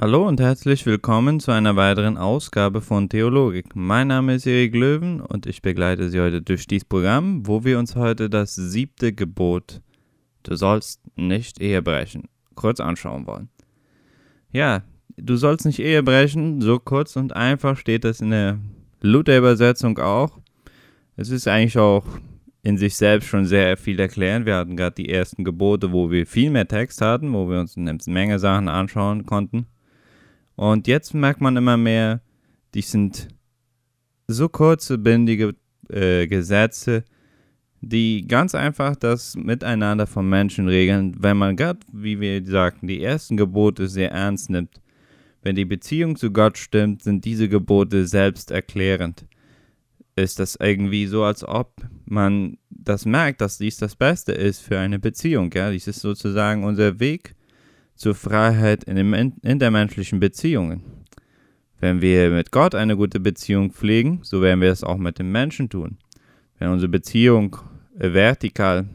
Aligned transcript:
Hallo 0.00 0.26
und 0.26 0.40
herzlich 0.40 0.86
willkommen 0.86 1.38
zu 1.38 1.50
einer 1.50 1.76
weiteren 1.76 2.16
Ausgabe 2.16 2.80
von 2.80 3.10
Theologik. 3.10 3.76
Mein 3.76 4.08
Name 4.08 4.36
ist 4.36 4.46
Erik 4.46 4.74
Löwen 4.74 5.20
und 5.20 5.44
ich 5.44 5.60
begleite 5.60 6.08
Sie 6.08 6.18
heute 6.18 6.40
durch 6.40 6.66
dieses 6.66 6.86
Programm, 6.86 7.46
wo 7.46 7.62
wir 7.62 7.78
uns 7.78 7.94
heute 7.94 8.30
das 8.30 8.54
siebte 8.54 9.12
Gebot, 9.12 9.82
du 10.44 10.56
sollst 10.56 11.02
nicht 11.14 11.60
Ehe 11.60 11.82
brechen, 11.82 12.30
kurz 12.54 12.80
anschauen 12.80 13.26
wollen. 13.26 13.50
Ja, 14.50 14.82
du 15.18 15.36
sollst 15.36 15.66
nicht 15.66 15.78
Ehe 15.78 16.02
brechen, 16.02 16.62
so 16.62 16.78
kurz 16.78 17.16
und 17.16 17.36
einfach 17.36 17.76
steht 17.76 18.04
das 18.04 18.22
in 18.22 18.30
der 18.30 18.58
Luther-Übersetzung 19.02 19.98
auch. 19.98 20.38
Es 21.16 21.28
ist 21.28 21.46
eigentlich 21.46 21.76
auch 21.76 22.06
in 22.62 22.78
sich 22.78 22.96
selbst 22.96 23.28
schon 23.28 23.44
sehr 23.44 23.76
viel 23.76 24.00
erklären. 24.00 24.46
Wir 24.46 24.56
hatten 24.56 24.74
gerade 24.74 24.94
die 24.94 25.10
ersten 25.10 25.44
Gebote, 25.44 25.92
wo 25.92 26.10
wir 26.10 26.26
viel 26.26 26.48
mehr 26.48 26.66
Text 26.66 27.02
hatten, 27.02 27.34
wo 27.34 27.50
wir 27.50 27.60
uns 27.60 27.76
eine 27.76 27.98
Menge 28.06 28.38
Sachen 28.38 28.68
anschauen 28.68 29.26
konnten. 29.26 29.66
Und 30.62 30.86
jetzt 30.86 31.12
merkt 31.12 31.40
man 31.40 31.56
immer 31.56 31.76
mehr, 31.76 32.20
die 32.74 32.82
sind 32.82 33.26
so 34.28 34.48
kurze, 34.48 34.96
bündige 34.96 35.56
äh, 35.88 36.28
Gesetze, 36.28 37.02
die 37.80 38.24
ganz 38.28 38.54
einfach 38.54 38.94
das 38.94 39.34
Miteinander 39.34 40.06
von 40.06 40.28
Menschen 40.28 40.68
regeln, 40.68 41.16
wenn 41.18 41.36
man 41.36 41.56
Gott, 41.56 41.78
wie 41.92 42.20
wir 42.20 42.46
sagten, 42.46 42.86
die 42.86 43.02
ersten 43.02 43.36
Gebote 43.36 43.88
sehr 43.88 44.12
ernst 44.12 44.50
nimmt. 44.50 44.80
Wenn 45.42 45.56
die 45.56 45.64
Beziehung 45.64 46.14
zu 46.14 46.30
Gott 46.30 46.56
stimmt, 46.56 47.02
sind 47.02 47.24
diese 47.24 47.48
Gebote 47.48 48.06
selbsterklärend. 48.06 49.26
Ist 50.14 50.38
das 50.38 50.54
irgendwie 50.54 51.06
so, 51.06 51.24
als 51.24 51.42
ob 51.42 51.74
man 52.04 52.56
das 52.70 53.04
merkt, 53.04 53.40
dass 53.40 53.58
dies 53.58 53.78
das 53.78 53.96
Beste 53.96 54.30
ist 54.30 54.60
für 54.60 54.78
eine 54.78 55.00
Beziehung. 55.00 55.50
Ja? 55.52 55.72
Dies 55.72 55.88
ist 55.88 56.02
sozusagen 56.02 56.62
unser 56.62 57.00
Weg 57.00 57.34
zur 57.94 58.14
Freiheit 58.14 58.84
in 58.84 58.96
den 58.96 59.12
intermenschlichen 59.42 60.20
Beziehungen. 60.20 60.82
Wenn 61.80 62.00
wir 62.00 62.30
mit 62.30 62.52
Gott 62.52 62.74
eine 62.74 62.96
gute 62.96 63.18
Beziehung 63.18 63.72
pflegen, 63.72 64.20
so 64.22 64.40
werden 64.40 64.60
wir 64.60 64.70
es 64.70 64.84
auch 64.84 64.98
mit 64.98 65.18
den 65.18 65.32
Menschen 65.32 65.68
tun. 65.68 65.98
Wenn 66.58 66.68
unsere 66.68 66.88
Beziehung 66.88 67.56
vertikal 67.94 68.88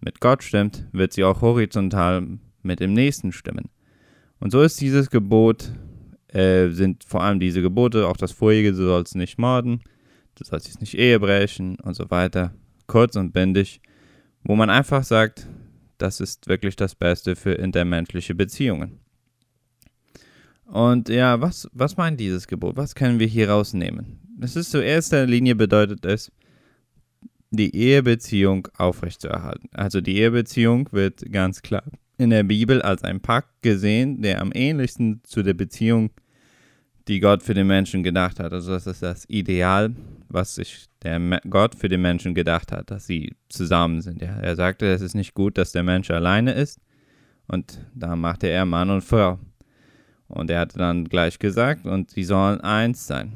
mit 0.00 0.20
Gott 0.20 0.42
stimmt, 0.42 0.86
wird 0.92 1.14
sie 1.14 1.24
auch 1.24 1.40
horizontal 1.40 2.26
mit 2.62 2.80
dem 2.80 2.92
Nächsten 2.92 3.32
stimmen. 3.32 3.70
Und 4.38 4.50
so 4.50 4.60
ist 4.62 4.80
dieses 4.80 5.08
Gebot, 5.08 5.72
äh, 6.28 6.68
sind 6.68 7.04
vor 7.04 7.22
allem 7.22 7.40
diese 7.40 7.62
Gebote, 7.62 8.06
auch 8.06 8.16
das 8.16 8.32
vorige, 8.32 8.72
du 8.72 8.84
sollst 8.84 9.16
nicht 9.16 9.38
morden, 9.38 9.80
du 10.34 10.44
sollst 10.44 10.66
jetzt 10.66 10.80
nicht 10.80 10.98
Ehe 10.98 11.18
brechen 11.18 11.76
und 11.76 11.94
so 11.94 12.10
weiter, 12.10 12.52
kurz 12.86 13.16
und 13.16 13.32
bändig, 13.32 13.80
wo 14.42 14.56
man 14.56 14.68
einfach 14.68 15.04
sagt, 15.04 15.48
das 16.04 16.20
ist 16.20 16.48
wirklich 16.48 16.76
das 16.76 16.94
Beste 16.94 17.34
für 17.34 17.52
intermenschliche 17.52 18.34
Beziehungen. 18.34 19.00
Und 20.66 21.08
ja, 21.08 21.40
was, 21.40 21.66
was 21.72 21.96
meint 21.96 22.20
dieses 22.20 22.46
Gebot? 22.46 22.76
Was 22.76 22.94
können 22.94 23.18
wir 23.18 23.26
hier 23.26 23.48
rausnehmen? 23.48 24.20
Es 24.40 24.54
ist 24.54 24.70
zu 24.70 24.82
erster 24.82 25.26
Linie 25.26 25.54
bedeutet 25.54 26.04
es, 26.04 26.30
die 27.50 27.74
Ehebeziehung 27.74 28.68
aufrechtzuerhalten. 28.76 29.70
Also 29.72 30.02
die 30.02 30.16
Ehebeziehung 30.16 30.90
wird 30.92 31.32
ganz 31.32 31.62
klar 31.62 31.84
in 32.18 32.28
der 32.30 32.42
Bibel 32.42 32.82
als 32.82 33.02
ein 33.02 33.20
Pakt 33.20 33.62
gesehen, 33.62 34.20
der 34.20 34.42
am 34.42 34.52
ähnlichsten 34.52 35.22
zu 35.24 35.42
der 35.42 35.54
Beziehung, 35.54 36.10
die 37.08 37.20
Gott 37.20 37.42
für 37.42 37.54
den 37.54 37.66
Menschen 37.66 38.02
gedacht 38.02 38.40
hat. 38.40 38.52
Also 38.52 38.72
das 38.72 38.86
ist 38.86 39.02
das 39.02 39.28
Ideal, 39.28 39.94
was 40.28 40.54
sich 40.54 40.86
der 41.02 41.20
Gott 41.48 41.74
für 41.74 41.88
den 41.88 42.00
Menschen 42.00 42.34
gedacht 42.34 42.72
hat, 42.72 42.90
dass 42.90 43.06
sie 43.06 43.34
zusammen 43.48 44.00
sind. 44.00 44.22
Ja, 44.22 44.38
er 44.40 44.56
sagte, 44.56 44.86
es 44.86 45.02
ist 45.02 45.14
nicht 45.14 45.34
gut, 45.34 45.58
dass 45.58 45.72
der 45.72 45.82
Mensch 45.82 46.10
alleine 46.10 46.52
ist. 46.52 46.80
Und 47.46 47.80
da 47.94 48.16
machte 48.16 48.46
er 48.46 48.64
Mann 48.64 48.90
und 48.90 49.02
Frau. 49.02 49.38
Und 50.28 50.50
er 50.50 50.60
hatte 50.60 50.78
dann 50.78 51.04
gleich 51.04 51.38
gesagt, 51.38 51.86
und 51.86 52.10
sie 52.10 52.24
sollen 52.24 52.60
eins 52.60 53.06
sein. 53.06 53.32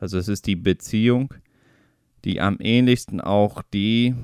Also 0.00 0.18
es 0.18 0.28
ist 0.28 0.46
die 0.46 0.56
Beziehung, 0.56 1.32
die 2.24 2.40
am 2.40 2.56
ähnlichsten 2.60 3.20
auch 3.20 3.62
die 3.72 4.14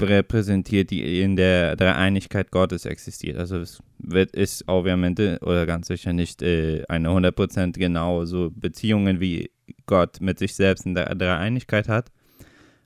repräsentiert, 0.00 0.90
die 0.90 1.20
in 1.20 1.36
der 1.36 1.76
Dreieinigkeit 1.76 2.50
Gottes 2.50 2.84
existiert. 2.84 3.38
Also 3.38 3.58
es 3.58 3.82
wird, 3.98 4.36
ist 4.36 4.68
obviamente 4.68 5.38
oder 5.42 5.66
ganz 5.66 5.86
sicher 5.86 6.12
nicht 6.12 6.42
äh, 6.42 6.84
eine 6.88 7.08
100% 7.08 7.72
genau 7.78 8.24
so 8.24 8.50
Beziehungen, 8.54 9.20
wie 9.20 9.50
Gott 9.86 10.20
mit 10.20 10.38
sich 10.38 10.54
selbst 10.54 10.86
in 10.86 10.94
der 10.94 11.14
Dreieinigkeit 11.14 11.88
hat, 11.88 12.12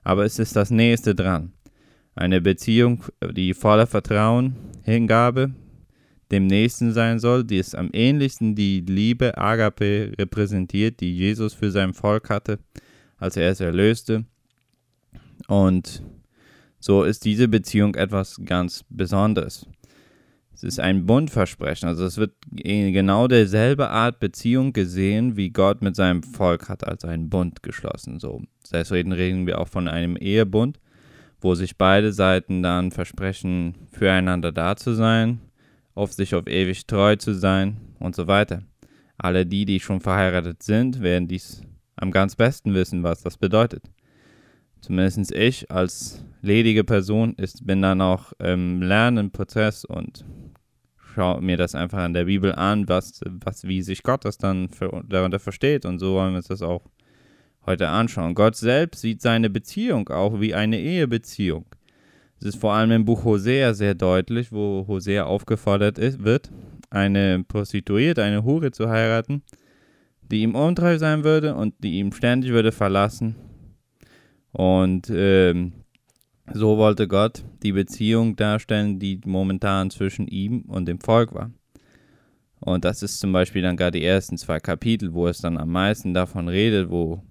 aber 0.02 0.24
es 0.24 0.38
ist 0.38 0.56
das 0.56 0.70
Nächste 0.70 1.14
dran. 1.14 1.52
Eine 2.14 2.40
Beziehung, 2.40 3.04
die 3.32 3.54
voller 3.54 3.86
Vertrauen, 3.86 4.56
Hingabe 4.82 5.52
dem 6.30 6.46
Nächsten 6.46 6.92
sein 6.92 7.18
soll, 7.18 7.44
die 7.44 7.58
es 7.58 7.74
am 7.74 7.90
ähnlichsten 7.92 8.54
die 8.54 8.80
Liebe 8.80 9.36
Agape 9.36 10.12
repräsentiert, 10.18 11.00
die 11.00 11.16
Jesus 11.16 11.54
für 11.54 11.70
sein 11.70 11.92
Volk 11.92 12.30
hatte, 12.30 12.58
als 13.16 13.36
er 13.36 13.50
es 13.50 13.60
erlöste. 13.60 14.24
Und 15.48 16.02
so 16.80 17.04
ist 17.04 17.24
diese 17.24 17.46
Beziehung 17.46 17.94
etwas 17.94 18.40
ganz 18.44 18.84
Besonderes. 18.88 19.66
Es 20.52 20.64
ist 20.64 20.80
ein 20.80 21.06
Bundversprechen, 21.06 21.88
also 21.88 22.04
es 22.04 22.18
wird 22.18 22.32
in 22.54 22.92
genau 22.92 23.28
derselbe 23.28 23.88
Art 23.88 24.20
Beziehung 24.20 24.72
gesehen, 24.72 25.36
wie 25.36 25.50
Gott 25.50 25.80
mit 25.80 25.96
seinem 25.96 26.22
Volk 26.22 26.68
hat, 26.68 26.86
als 26.86 27.04
einen 27.04 27.30
Bund 27.30 27.62
geschlossen. 27.62 28.20
So, 28.20 28.42
deswegen 28.70 29.12
reden 29.12 29.46
wir 29.46 29.58
auch 29.58 29.68
von 29.68 29.88
einem 29.88 30.16
Ehebund, 30.16 30.78
wo 31.40 31.54
sich 31.54 31.78
beide 31.78 32.12
Seiten 32.12 32.62
dann 32.62 32.90
versprechen, 32.90 33.74
füreinander 33.90 34.52
da 34.52 34.76
zu 34.76 34.94
sein, 34.94 35.40
auf 35.94 36.12
sich 36.12 36.34
auf 36.34 36.46
ewig 36.46 36.86
treu 36.86 37.16
zu 37.16 37.34
sein 37.34 37.76
und 37.98 38.14
so 38.14 38.26
weiter. 38.26 38.62
Alle 39.16 39.46
die, 39.46 39.64
die 39.64 39.80
schon 39.80 40.00
verheiratet 40.00 40.62
sind, 40.62 41.00
werden 41.00 41.28
dies 41.28 41.62
am 41.96 42.10
ganz 42.10 42.36
besten 42.36 42.74
wissen, 42.74 43.02
was 43.02 43.22
das 43.22 43.36
bedeutet. 43.36 43.84
Zumindest 44.80 45.32
ich 45.32 45.70
als 45.70 46.24
ledige 46.42 46.84
Person 46.84 47.34
ist, 47.34 47.66
bin 47.66 47.82
dann 47.82 48.00
auch 48.00 48.32
im 48.38 48.82
Lernprozess 48.82 49.84
und 49.84 50.24
schaue 51.14 51.42
mir 51.42 51.56
das 51.56 51.74
einfach 51.74 51.98
an 51.98 52.14
der 52.14 52.24
Bibel 52.24 52.54
an, 52.54 52.88
was, 52.88 53.20
was, 53.44 53.64
wie 53.64 53.82
sich 53.82 54.02
Gott 54.02 54.24
das 54.24 54.38
dann 54.38 54.68
für, 54.68 55.02
darunter 55.08 55.38
versteht. 55.38 55.84
Und 55.84 55.98
so 55.98 56.14
wollen 56.14 56.32
wir 56.32 56.38
uns 56.38 56.48
das 56.48 56.62
auch 56.62 56.82
heute 57.66 57.88
anschauen. 57.88 58.34
Gott 58.34 58.56
selbst 58.56 59.00
sieht 59.00 59.20
seine 59.20 59.50
Beziehung 59.50 60.08
auch 60.08 60.40
wie 60.40 60.54
eine 60.54 60.78
Ehebeziehung. 60.78 61.66
Es 62.38 62.46
ist 62.46 62.60
vor 62.60 62.72
allem 62.72 62.90
im 62.90 63.04
Buch 63.04 63.24
Hosea 63.24 63.74
sehr 63.74 63.94
deutlich, 63.94 64.50
wo 64.50 64.86
Hosea 64.88 65.24
aufgefordert 65.24 65.98
ist, 65.98 66.24
wird, 66.24 66.50
eine 66.88 67.44
Prostituierte, 67.46 68.22
eine 68.22 68.44
Hure 68.44 68.70
zu 68.70 68.88
heiraten, 68.88 69.42
die 70.22 70.40
ihm 70.42 70.54
untreu 70.54 70.98
sein 70.98 71.22
würde 71.22 71.54
und 71.54 71.74
die 71.84 71.98
ihm 71.98 72.12
ständig 72.12 72.52
würde 72.52 72.72
verlassen. 72.72 73.36
Und 74.52 75.10
ähm, 75.14 75.72
so 76.52 76.76
wollte 76.78 77.08
Gott 77.08 77.44
die 77.62 77.72
Beziehung 77.72 78.36
darstellen, 78.36 78.98
die 78.98 79.20
momentan 79.24 79.90
zwischen 79.90 80.26
ihm 80.26 80.62
und 80.62 80.86
dem 80.86 81.00
Volk 81.00 81.34
war. 81.34 81.50
Und 82.60 82.84
das 82.84 83.02
ist 83.02 83.20
zum 83.20 83.32
Beispiel 83.32 83.62
dann 83.62 83.76
gerade 83.76 83.98
die 83.98 84.04
ersten 84.04 84.36
zwei 84.36 84.60
Kapitel, 84.60 85.14
wo 85.14 85.26
es 85.26 85.38
dann 85.38 85.56
am 85.56 85.70
meisten 85.70 86.12
davon 86.12 86.48
redet, 86.48 86.90
wo, 86.90 87.22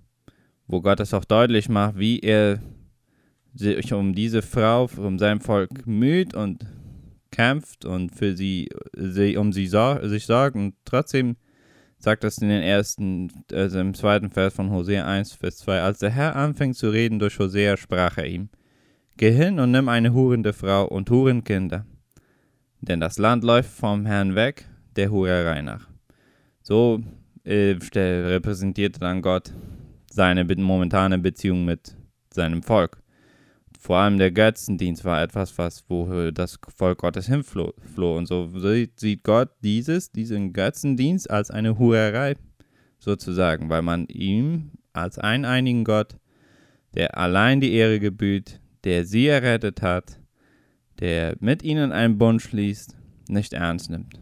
wo 0.68 0.81
Gott 0.81 1.00
es 1.00 1.13
auch 1.13 1.25
deutlich 1.25 1.69
macht, 1.69 2.00
wie 2.00 2.19
er 2.19 2.62
sich 3.53 3.94
um 3.94 4.13
diese 4.13 4.41
Frau, 4.41 4.90
um 4.97 5.19
sein 5.19 5.40
Volk 5.40 5.86
müht 5.86 6.34
und 6.34 6.66
kämpft 7.31 7.86
und 7.86 8.16
für 8.16 8.36
sie, 8.36 8.69
sie 8.96 9.38
um 9.38 9.53
sie 9.53 9.68
sich 9.68 10.25
sorgt. 10.25 10.56
Und 10.56 10.75
trotzdem 10.86 11.36
sagt 12.00 12.24
das 12.24 12.40
in 12.40 12.50
den 12.50 12.63
ersten, 12.63 13.31
also 13.51 13.80
im 13.80 13.94
zweiten 13.94 14.31
Vers 14.31 14.53
von 14.53 14.72
Hosea 14.72 15.06
1, 15.06 15.34
Vers 15.34 15.57
2, 15.57 15.81
als 15.81 16.00
der 16.00 16.09
Herr 16.09 16.36
anfing 16.36 16.74
zu 16.74 16.90
reden 16.90 17.19
durch 17.19 17.38
Hosea, 17.38 17.78
sprach 17.78 18.18
er 18.18 18.25
ihm, 18.25 18.50
Geh 19.19 19.34
hin 19.34 19.59
und 19.59 19.72
nimm 19.72 19.90
eine 19.90 20.13
hurende 20.13 20.53
Frau 20.53 20.88
und 20.88 21.09
Hurenkinder, 21.09 21.85
denn 22.80 23.02
das 23.02 23.18
Land 23.18 23.44
läuft 23.44 23.69
vom 23.69 24.06
Herrn 24.06 24.34
weg, 24.34 24.66
der 24.96 25.12
Hurerei 25.12 25.62
nach. 25.62 25.90
So 26.62 27.01
äh, 27.44 27.75
repräsentierte 27.94 29.01
dann 29.01 29.21
Gott 29.21 29.51
seine 30.10 30.45
momentane 30.45 31.19
Beziehung 31.19 31.66
mit 31.66 31.98
seinem 32.33 32.63
Volk. 32.63 33.04
Vor 33.77 33.98
allem 33.98 34.19
der 34.19 34.31
Götzendienst 34.31 35.04
war 35.04 35.22
etwas, 35.22 35.57
was, 35.57 35.83
wo 35.89 36.31
das 36.31 36.57
Volk 36.74 37.00
Gottes 37.00 37.27
hinfloh. 37.27 37.74
Und 37.98 38.25
so 38.25 38.50
sieht 38.95 39.24
Gott 39.25 39.50
dieses, 39.62 40.13
diesen 40.13 40.54
Götzendienst 40.54 41.30
als 41.30 41.51
eine 41.51 41.77
Hurerei 41.77 42.38
sozusagen, 43.00 43.69
weil 43.69 43.81
man 43.81 44.06
ihm 44.06 44.72
als 44.94 45.19
einen 45.19 45.44
einigen 45.44 45.83
Gott, 45.83 46.15
der 46.95 47.18
allein 47.18 47.60
die 47.60 47.74
Ehre 47.74 48.00
gebührt, 48.00 48.62
der 48.84 49.06
sie 49.06 49.28
errettet 49.28 49.81
hat, 49.81 50.20
der 51.00 51.36
mit 51.40 51.64
ihnen 51.64 51.92
einen 51.92 52.18
Bund 52.18 52.42
schließt, 52.42 52.96
nicht 53.28 53.54
ernst 53.54 53.90
nimmt, 53.90 54.20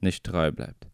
nicht 0.00 0.24
treu 0.24 0.52
bleibt. 0.52 0.88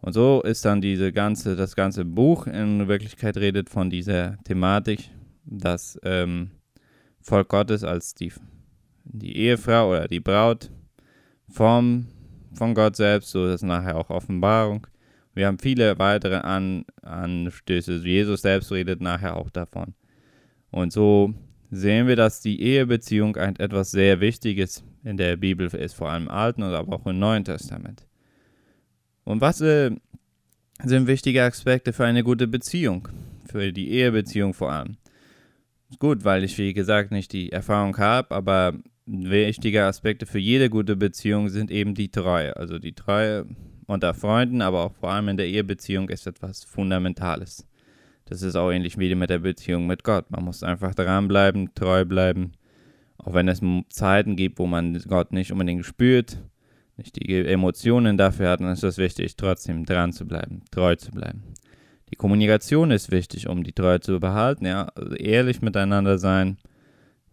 Und 0.00 0.14
so 0.14 0.42
ist 0.42 0.64
dann 0.64 0.80
diese 0.80 1.12
ganze, 1.12 1.54
das 1.54 1.76
ganze 1.76 2.04
Buch 2.04 2.46
in 2.46 2.88
Wirklichkeit 2.88 3.36
redet 3.36 3.70
von 3.70 3.88
dieser 3.88 4.36
Thematik, 4.44 5.10
dass 5.44 5.98
ähm, 6.02 6.50
Volk 7.20 7.48
Gottes 7.48 7.84
als 7.84 8.14
die, 8.14 8.32
die 9.04 9.36
Ehefrau 9.36 9.90
oder 9.90 10.08
die 10.08 10.20
Braut 10.20 10.70
vom, 11.48 12.08
von 12.52 12.74
Gott 12.74 12.96
selbst, 12.96 13.30
so 13.30 13.46
ist 13.46 13.62
nachher 13.62 13.96
auch 13.96 14.10
Offenbarung, 14.10 14.86
Wir 15.34 15.46
haben 15.46 15.58
viele 15.58 15.98
weitere 15.98 16.36
An 16.36 16.84
Anstöße. 17.02 17.96
Jesus 18.04 18.42
selbst 18.42 18.72
redet 18.72 19.00
nachher 19.00 19.36
auch 19.36 19.50
davon. 19.50 19.94
Und 20.70 20.92
so 20.92 21.32
sehen 21.72 22.06
wir, 22.06 22.16
dass 22.16 22.42
die 22.42 22.60
Ehebeziehung 22.60 23.34
etwas 23.34 23.90
sehr 23.90 24.20
Wichtiges 24.20 24.84
in 25.04 25.16
der 25.16 25.38
Bibel 25.38 25.68
ist, 25.68 25.94
vor 25.94 26.10
allem 26.10 26.24
im 26.24 26.28
Alten 26.28 26.62
und 26.62 26.74
aber 26.74 26.94
auch 26.94 27.06
im 27.06 27.18
Neuen 27.18 27.44
Testament. 27.44 28.06
Und 29.24 29.40
was 29.40 29.62
äh, 29.62 29.90
sind 30.84 31.06
wichtige 31.06 31.42
Aspekte 31.42 31.94
für 31.94 32.04
eine 32.04 32.22
gute 32.22 32.46
Beziehung? 32.46 33.08
Für 33.50 33.72
die 33.72 33.90
Ehebeziehung 33.90 34.52
vor 34.52 34.70
allem. 34.70 34.98
Gut, 35.98 36.24
weil 36.24 36.44
ich, 36.44 36.58
wie 36.58 36.74
gesagt, 36.74 37.10
nicht 37.10 37.32
die 37.32 37.52
Erfahrung 37.52 37.96
habe, 37.96 38.34
aber 38.34 38.74
wichtige 39.06 39.84
Aspekte 39.84 40.26
für 40.26 40.38
jede 40.38 40.68
gute 40.68 40.94
Beziehung 40.94 41.48
sind 41.48 41.70
eben 41.70 41.94
die 41.94 42.10
Treue. 42.10 42.54
Also 42.54 42.78
die 42.78 42.94
Treue 42.94 43.46
unter 43.86 44.12
Freunden, 44.12 44.60
aber 44.60 44.84
auch 44.84 44.92
vor 44.92 45.10
allem 45.10 45.28
in 45.28 45.36
der 45.38 45.46
Ehebeziehung 45.46 46.10
ist 46.10 46.26
etwas 46.26 46.64
Fundamentales. 46.64 47.66
Das 48.26 48.42
ist 48.42 48.56
auch 48.56 48.70
ähnlich 48.70 48.98
wie 48.98 49.14
mit 49.14 49.30
der 49.30 49.40
Beziehung 49.40 49.86
mit 49.86 50.04
Gott. 50.04 50.30
Man 50.30 50.44
muss 50.44 50.62
einfach 50.62 50.94
dranbleiben, 50.94 51.74
treu 51.74 52.04
bleiben. 52.04 52.52
Auch 53.18 53.34
wenn 53.34 53.48
es 53.48 53.60
Zeiten 53.88 54.36
gibt, 54.36 54.58
wo 54.58 54.66
man 54.66 55.00
Gott 55.08 55.32
nicht 55.32 55.52
unbedingt 55.52 55.84
spürt, 55.84 56.38
nicht 56.96 57.16
die 57.16 57.46
Emotionen 57.46 58.16
dafür 58.16 58.50
hat, 58.50 58.60
dann 58.60 58.72
ist 58.72 58.84
es 58.84 58.98
wichtig, 58.98 59.36
trotzdem 59.36 59.84
dran 59.84 60.12
zu 60.12 60.26
bleiben, 60.26 60.62
treu 60.70 60.96
zu 60.96 61.10
bleiben. 61.10 61.42
Die 62.10 62.16
Kommunikation 62.16 62.90
ist 62.90 63.10
wichtig, 63.10 63.48
um 63.48 63.64
die 63.64 63.72
Treue 63.72 64.00
zu 64.00 64.20
behalten, 64.20 64.66
ja, 64.66 64.88
also 64.94 65.14
ehrlich 65.14 65.62
miteinander 65.62 66.18
sein, 66.18 66.58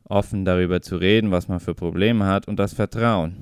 offen 0.05 0.45
darüber 0.45 0.81
zu 0.81 0.95
reden, 0.95 1.31
was 1.31 1.47
man 1.47 1.59
für 1.59 1.75
Probleme 1.75 2.25
hat 2.25 2.47
und 2.47 2.57
das 2.57 2.73
Vertrauen. 2.73 3.35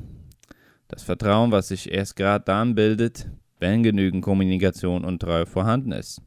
Das 0.87 1.03
Vertrauen, 1.03 1.51
was 1.51 1.67
sich 1.67 1.91
erst 1.91 2.15
gerade 2.15 2.43
dann 2.45 2.73
bildet, 2.73 3.29
wenn 3.59 3.83
genügend 3.83 4.23
Kommunikation 4.23 5.05
und 5.05 5.19
Treue 5.19 5.45
vorhanden 5.45 5.91
ist. 5.91 6.21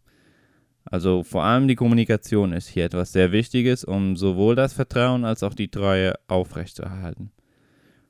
Also 0.85 1.23
vor 1.23 1.44
allem 1.44 1.69
die 1.69 1.75
Kommunikation 1.75 2.53
ist 2.53 2.69
hier 2.69 2.87
etwas 2.87 3.12
sehr 3.12 3.32
Wichtiges, 3.32 3.85
um 3.85 4.17
sowohl 4.17 4.56
das 4.56 4.73
Vertrauen 4.73 5.25
als 5.25 5.43
auch 5.43 5.55
die 5.55 5.69
Treue 5.69 6.15
aufrechtzuerhalten. 6.27 7.31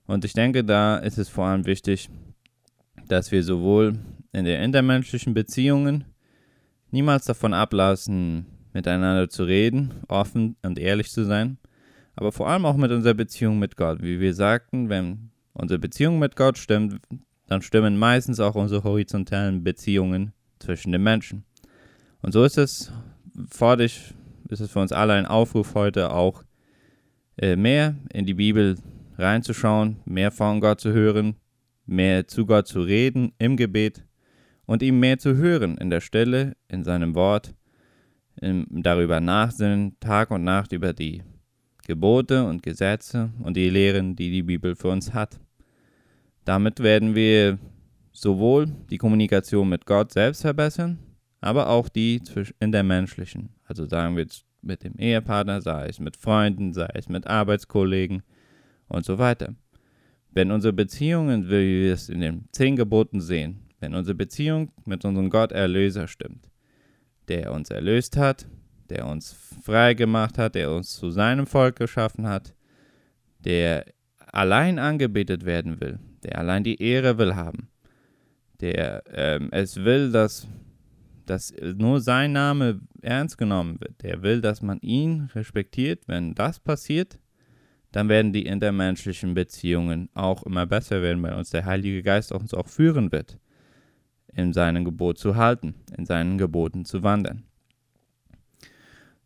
Und 0.06 0.25
ich 0.25 0.32
denke, 0.32 0.64
da 0.64 0.96
ist 0.96 1.19
es 1.19 1.28
vor 1.28 1.46
allem 1.46 1.67
wichtig, 1.67 2.08
dass 3.08 3.32
wir 3.32 3.43
sowohl 3.43 3.99
in 4.32 4.44
den 4.44 4.61
intermenschlichen 4.61 5.34
Beziehungen 5.34 6.05
niemals 6.90 7.25
davon 7.25 7.55
ablassen, 7.55 8.46
miteinander 8.73 9.28
zu 9.28 9.44
reden, 9.44 9.93
offen 10.08 10.56
und 10.62 10.78
ehrlich 10.78 11.11
zu 11.11 11.25
sein, 11.25 11.58
aber 12.14 12.32
vor 12.32 12.49
allem 12.49 12.66
auch 12.66 12.76
mit 12.76 12.90
unserer 12.90 13.14
Beziehung 13.14 13.58
mit 13.58 13.76
Gott. 13.76 14.02
Wie 14.02 14.20
wir 14.20 14.34
sagten, 14.34 14.88
wenn 14.88 15.31
unsere 15.52 15.78
Beziehung 15.78 16.19
mit 16.19 16.37
Gott 16.37 16.58
stimmt, 16.58 17.00
dann 17.46 17.62
stimmen 17.62 17.99
meistens 17.99 18.40
auch 18.40 18.55
unsere 18.55 18.84
horizontalen 18.84 19.64
Beziehungen 19.64 20.32
zwischen 20.58 20.93
den 20.93 21.02
Menschen. 21.02 21.44
Und 22.22 22.32
so 22.32 22.44
ist 22.44 22.58
es 22.58 22.93
vor 23.50 23.76
dich, 23.76 24.14
ist 24.49 24.61
es 24.61 24.70
für 24.70 24.81
uns 24.81 24.93
alle 24.93 25.14
ein 25.14 25.26
Aufruf 25.26 25.75
heute 25.75 26.12
auch 26.12 26.44
äh, 27.38 27.56
mehr 27.56 27.96
in 28.12 28.26
die 28.26 28.34
Bibel 28.34 28.76
reinzuschauen, 29.17 30.00
mehr 30.05 30.31
von 30.31 30.61
Gott 30.61 30.81
zu 30.81 30.93
hören, 30.93 31.37
mehr 31.87 32.26
zu 32.26 32.46
Gott 32.46 32.67
zu 32.67 32.82
reden 32.82 33.32
im 33.38 33.56
Gebet 33.56 34.05
und 34.67 34.82
ihm 34.82 35.00
mehr 35.00 35.19
zu 35.19 35.37
hören 35.37 35.78
in 35.78 35.90
der 35.90 36.00
Stelle, 36.00 36.56
in 36.69 36.84
seinem 36.84 37.14
Wort, 37.14 37.55
im, 38.40 38.66
darüber 38.70 39.20
nachsinnen, 39.20 39.99
Tag 40.00 40.31
und 40.31 40.44
Nacht 40.44 40.73
über 40.73 40.93
die 40.93 41.23
Gebote 41.87 42.44
und 42.44 42.62
Gesetze 42.62 43.31
und 43.43 43.56
die 43.56 43.70
Lehren, 43.70 44.14
die 44.14 44.31
die 44.31 44.43
Bibel 44.43 44.76
für 44.76 44.88
uns 44.88 45.12
hat. 45.12 45.40
Damit 46.44 46.81
werden 46.81 47.14
wir 47.14 47.58
sowohl 48.12 48.69
die 48.90 48.99
Kommunikation 48.99 49.69
mit 49.69 49.87
Gott 49.87 50.12
selbst 50.12 50.43
verbessern, 50.43 50.99
aber 51.40 51.69
auch 51.69 51.88
die 51.88 52.22
in 52.60 52.72
der 52.72 52.82
menschlichen. 52.82 53.50
Also 53.64 53.87
sagen 53.87 54.16
wir 54.16 54.25
jetzt 54.25 54.44
mit 54.62 54.84
dem 54.84 54.94
Ehepartner, 54.98 55.62
sei 55.62 55.87
es 55.87 55.98
mit 56.00 56.16
Freunden, 56.16 56.72
sei 56.72 56.88
es 56.94 57.08
mit 57.08 57.26
Arbeitskollegen 57.26 58.22
und 58.88 59.04
so 59.04 59.19
weiter. 59.19 59.54
Wenn 60.32 60.50
unsere 60.50 60.72
Beziehungen, 60.72 61.46
wie 61.46 61.84
wir 61.84 61.94
es 61.94 62.08
in 62.08 62.20
den 62.20 62.48
zehn 62.52 62.76
Geboten 62.76 63.20
sehen, 63.20 63.69
wenn 63.81 63.94
unsere 63.94 64.14
Beziehung 64.14 64.70
mit 64.84 65.04
unserem 65.04 65.31
Gott 65.31 65.52
Erlöser 65.52 66.06
stimmt, 66.06 66.50
der 67.28 67.52
uns 67.52 67.70
erlöst 67.70 68.16
hat, 68.16 68.46
der 68.90 69.06
uns 69.06 69.32
frei 69.64 69.94
gemacht 69.94 70.37
hat, 70.37 70.54
der 70.54 70.70
uns 70.72 70.94
zu 70.94 71.10
seinem 71.10 71.46
Volk 71.46 71.76
geschaffen 71.76 72.26
hat, 72.26 72.54
der 73.38 73.87
allein 74.32 74.78
angebetet 74.78 75.44
werden 75.44 75.81
will, 75.81 75.98
der 76.22 76.38
allein 76.38 76.64
die 76.64 76.82
Ehre 76.82 77.19
will 77.19 77.34
haben, 77.34 77.69
der 78.60 79.02
ähm, 79.12 79.48
es 79.52 79.76
will, 79.76 80.12
dass 80.12 80.46
dass 81.31 81.55
nur 81.77 82.00
sein 82.00 82.32
Name 82.32 82.81
ernst 83.03 83.38
genommen 83.38 83.81
wird. 83.81 84.03
Der 84.03 84.23
will, 84.23 84.41
dass 84.41 84.62
man 84.62 84.81
ihn 84.81 85.31
respektiert. 85.35 86.03
Wenn 86.09 86.35
das 86.35 86.59
passiert, 86.59 87.21
dann 87.93 88.09
werden 88.09 88.32
die 88.32 88.47
intermenschlichen 88.47 89.35
Beziehungen 89.35 90.09
auch 90.15 90.43
immer 90.43 90.67
besser 90.67 91.03
werden, 91.03 91.23
weil 91.23 91.35
uns 91.35 91.50
der 91.50 91.65
Heilige 91.65 92.03
Geist 92.03 92.32
uns 92.32 92.53
auch 92.53 92.69
führen 92.69 93.12
wird, 93.12 93.38
in 94.35 94.53
seinem 94.53 94.85
Gebot 94.85 95.19
zu 95.19 95.37
halten, 95.37 95.77
in 95.97 96.05
seinen 96.05 96.37
Geboten 96.37 96.85
zu 96.85 97.05
wandern. 97.05 97.44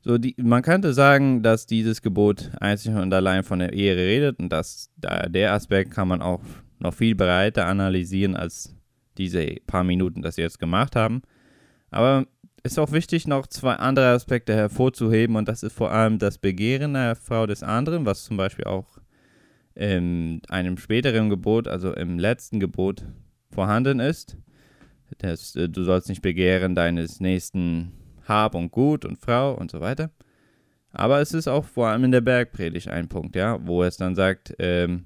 So, 0.02 0.18
die, 0.18 0.34
man 0.38 0.60
könnte 0.60 0.92
sagen, 0.92 1.42
dass 1.42 1.64
dieses 1.64 2.02
Gebot 2.02 2.50
einzig 2.60 2.94
und 2.94 3.14
allein 3.14 3.44
von 3.44 3.60
der 3.60 3.72
Ehre 3.72 4.00
redet 4.00 4.38
und 4.38 4.50
dass 4.50 4.90
der 4.98 5.54
Aspekt 5.54 5.90
kann 5.90 6.08
man 6.08 6.20
auch 6.20 6.42
noch 6.78 6.92
viel 6.92 7.14
breiter 7.14 7.66
analysieren 7.66 8.36
als 8.36 8.76
diese 9.16 9.46
paar 9.66 9.84
Minuten, 9.84 10.20
das 10.20 10.36
wir 10.36 10.44
jetzt 10.44 10.58
gemacht 10.58 10.96
haben. 10.96 11.22
Aber 11.94 12.26
ist 12.64 12.80
auch 12.80 12.90
wichtig, 12.90 13.28
noch 13.28 13.46
zwei 13.46 13.74
andere 13.74 14.08
Aspekte 14.08 14.52
hervorzuheben 14.52 15.36
und 15.36 15.46
das 15.46 15.62
ist 15.62 15.74
vor 15.74 15.92
allem 15.92 16.18
das 16.18 16.38
Begehren 16.38 16.94
der 16.94 17.14
Frau 17.14 17.46
des 17.46 17.62
anderen, 17.62 18.04
was 18.04 18.24
zum 18.24 18.36
Beispiel 18.36 18.64
auch 18.64 18.98
in 19.76 20.42
einem 20.48 20.76
späteren 20.76 21.30
Gebot, 21.30 21.68
also 21.68 21.94
im 21.94 22.18
letzten 22.18 22.58
Gebot, 22.58 23.04
vorhanden 23.52 24.00
ist. 24.00 24.36
Das, 25.18 25.54
äh, 25.54 25.68
du 25.68 25.84
sollst 25.84 26.08
nicht 26.08 26.20
begehren 26.20 26.74
deines 26.74 27.20
nächsten 27.20 27.92
Hab 28.26 28.56
und 28.56 28.72
Gut 28.72 29.04
und 29.04 29.16
Frau 29.16 29.54
und 29.54 29.70
so 29.70 29.80
weiter. 29.80 30.10
Aber 30.90 31.20
es 31.20 31.32
ist 31.32 31.46
auch 31.46 31.64
vor 31.64 31.86
allem 31.86 32.02
in 32.02 32.10
der 32.10 32.22
Bergpredigt 32.22 32.88
ein 32.88 33.06
Punkt, 33.06 33.36
ja, 33.36 33.64
wo 33.64 33.84
es 33.84 33.98
dann 33.98 34.16
sagt, 34.16 34.52
ähm, 34.58 35.04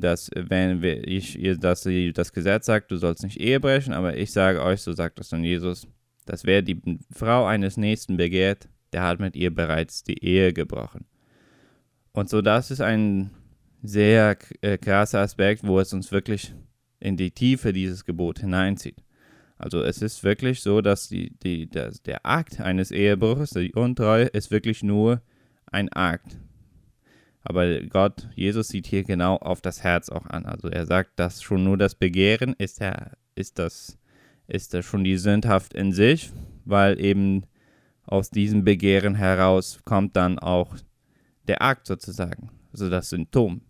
dass 0.00 0.30
wenn 0.34 0.82
ich 0.82 1.38
dass 1.58 1.88
das 2.14 2.32
Gesetz 2.32 2.66
sagt, 2.66 2.90
du 2.90 2.96
sollst 2.96 3.24
nicht 3.24 3.40
Ehe 3.40 3.60
brechen, 3.60 3.92
aber 3.92 4.16
ich 4.16 4.32
sage 4.32 4.62
euch, 4.62 4.82
so 4.82 4.92
sagt 4.92 5.18
es 5.20 5.30
dann 5.30 5.44
Jesus, 5.44 5.86
dass 6.24 6.44
wer 6.44 6.62
die 6.62 6.80
Frau 7.10 7.46
eines 7.46 7.76
Nächsten 7.76 8.16
begehrt, 8.16 8.68
der 8.92 9.02
hat 9.02 9.20
mit 9.20 9.36
ihr 9.36 9.54
bereits 9.54 10.02
die 10.02 10.22
Ehe 10.24 10.52
gebrochen. 10.52 11.06
Und 12.12 12.28
so 12.28 12.42
das 12.42 12.70
ist 12.70 12.80
ein 12.80 13.30
sehr 13.82 14.36
äh, 14.62 14.78
krasser 14.78 15.20
Aspekt, 15.20 15.66
wo 15.66 15.78
es 15.80 15.92
uns 15.92 16.10
wirklich 16.12 16.54
in 16.98 17.16
die 17.16 17.30
Tiefe 17.30 17.72
dieses 17.72 18.04
Gebot 18.04 18.40
hineinzieht. 18.40 19.02
Also 19.58 19.82
es 19.82 20.02
ist 20.02 20.22
wirklich 20.22 20.60
so, 20.60 20.80
dass 20.80 21.08
die, 21.08 21.36
die, 21.42 21.68
dass 21.68 22.02
der 22.02 22.26
Akt 22.26 22.60
eines 22.60 22.90
Ehebruchs, 22.90 23.50
die 23.50 23.72
Untreue, 23.72 24.26
ist 24.26 24.50
wirklich 24.50 24.82
nur 24.82 25.22
ein 25.66 25.88
Akt. 25.92 26.38
Aber 27.48 27.80
Gott, 27.82 28.28
Jesus 28.34 28.66
sieht 28.68 28.88
hier 28.88 29.04
genau 29.04 29.36
auf 29.36 29.60
das 29.60 29.84
Herz 29.84 30.08
auch 30.08 30.26
an. 30.26 30.46
Also 30.46 30.68
er 30.68 30.84
sagt, 30.84 31.12
dass 31.14 31.44
schon 31.44 31.62
nur 31.62 31.78
das 31.78 31.94
Begehren 31.94 32.54
ist, 32.58 32.80
der, 32.80 33.12
ist, 33.36 33.60
das, 33.60 33.98
ist 34.48 34.74
das 34.74 34.84
schon 34.84 35.04
die 35.04 35.16
Sündhaft 35.16 35.72
in 35.72 35.92
sich, 35.92 36.32
weil 36.64 37.00
eben 37.00 37.44
aus 38.04 38.30
diesem 38.30 38.64
Begehren 38.64 39.14
heraus 39.14 39.78
kommt 39.84 40.16
dann 40.16 40.40
auch 40.40 40.74
der 41.46 41.62
Akt 41.62 41.86
sozusagen, 41.86 42.50
also 42.72 42.90
das 42.90 43.10
Symptom. 43.10 43.60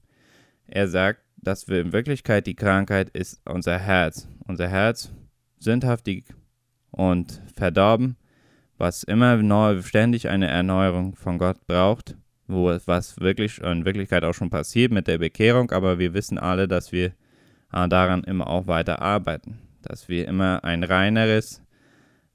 Er 0.66 0.88
sagt, 0.88 1.20
dass 1.36 1.68
wir 1.68 1.82
in 1.82 1.92
Wirklichkeit 1.92 2.46
die 2.46 2.56
Krankheit 2.56 3.10
ist 3.10 3.42
unser 3.44 3.78
Herz. 3.78 4.26
Unser 4.46 4.68
Herz 4.68 5.12
sündhaftig 5.58 6.24
und 6.92 7.42
verdorben, 7.54 8.16
was 8.78 9.02
immer 9.02 9.36
neu, 9.36 9.82
ständig 9.82 10.30
eine 10.30 10.46
Erneuerung 10.46 11.14
von 11.14 11.36
Gott 11.36 11.66
braucht 11.66 12.16
wo 12.48 12.76
was 12.86 13.18
wirklich 13.20 13.60
in 13.60 13.84
Wirklichkeit 13.84 14.24
auch 14.24 14.34
schon 14.34 14.50
passiert 14.50 14.92
mit 14.92 15.06
der 15.06 15.18
Bekehrung, 15.18 15.70
aber 15.70 15.98
wir 15.98 16.14
wissen 16.14 16.38
alle, 16.38 16.68
dass 16.68 16.92
wir 16.92 17.12
äh, 17.72 17.88
daran 17.88 18.24
immer 18.24 18.48
auch 18.48 18.66
weiter 18.66 19.02
arbeiten, 19.02 19.58
dass 19.82 20.08
wir 20.08 20.28
immer 20.28 20.64
ein 20.64 20.84
reineres, 20.84 21.62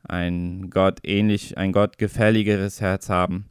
ein 0.03 0.69
Gott 0.69 0.99
ähnlich, 1.03 1.57
ein 1.57 1.71
Gott 1.71 1.97
gefälligeres 1.97 2.81
Herz 2.81 3.09
haben. 3.09 3.45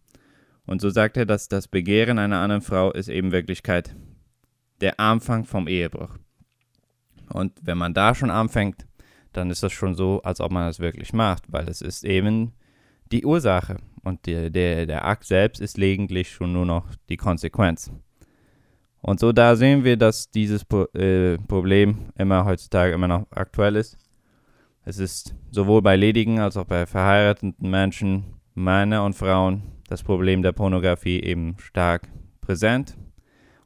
Und 0.66 0.80
so 0.80 0.90
sagt 0.90 1.16
er, 1.16 1.26
dass 1.26 1.48
das 1.48 1.68
Begehren 1.68 2.18
einer 2.18 2.38
anderen 2.38 2.62
Frau 2.62 2.92
ist 2.92 3.08
eben 3.08 3.32
Wirklichkeit 3.32 3.94
der 4.80 5.00
Anfang 5.00 5.44
vom 5.44 5.68
Ehebruch. 5.68 6.16
Und 7.32 7.52
wenn 7.62 7.78
man 7.78 7.94
da 7.94 8.14
schon 8.14 8.30
anfängt, 8.30 8.86
dann 9.32 9.50
ist 9.50 9.62
das 9.62 9.72
schon 9.72 9.94
so, 9.94 10.22
als 10.22 10.40
ob 10.40 10.50
man 10.50 10.68
es 10.68 10.80
wirklich 10.80 11.12
macht, 11.12 11.44
weil 11.52 11.68
es 11.68 11.80
ist 11.80 12.04
eben 12.04 12.52
die 13.12 13.24
Ursache 13.24 13.76
und 14.02 14.26
der, 14.26 14.50
der, 14.50 14.86
der 14.86 15.04
Akt 15.04 15.24
selbst 15.24 15.60
ist 15.60 15.78
lediglich 15.78 16.30
schon 16.30 16.52
nur 16.52 16.66
noch 16.66 16.86
die 17.08 17.16
Konsequenz. 17.16 17.90
Und 19.02 19.20
so 19.20 19.32
da 19.32 19.56
sehen 19.56 19.84
wir, 19.84 19.96
dass 19.96 20.30
dieses 20.30 20.64
Pro 20.64 20.84
äh, 20.94 21.38
Problem 21.38 22.10
immer 22.16 22.44
heutzutage 22.44 22.92
immer 22.92 23.08
noch 23.08 23.26
aktuell 23.30 23.76
ist. 23.76 23.96
Es 24.84 24.98
ist 24.98 25.34
sowohl 25.50 25.82
bei 25.82 25.96
ledigen 25.96 26.40
als 26.40 26.56
auch 26.56 26.64
bei 26.64 26.86
verheirateten 26.86 27.70
Menschen, 27.70 28.34
Männer 28.54 29.04
und 29.04 29.14
Frauen, 29.14 29.62
das 29.88 30.02
Problem 30.02 30.42
der 30.42 30.52
Pornografie 30.52 31.20
eben 31.20 31.56
stark 31.58 32.08
präsent. 32.40 32.96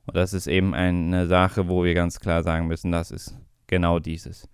Und 0.07 0.17
das 0.17 0.35
ist 0.35 0.47
eben 0.47 0.75
eine 0.75 1.27
Sache, 1.27 1.69
wo 1.69 1.85
wir 1.85 1.95
ganz 1.95 2.21
klar 2.21 2.43
sagen 2.43 2.67
müssen, 2.67 2.93
das 2.93 3.11
ist 3.11 3.39
genau 3.67 3.99
dieses. 3.99 4.49